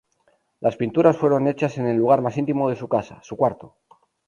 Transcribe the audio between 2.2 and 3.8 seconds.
más íntimo de su casa, su cuarto.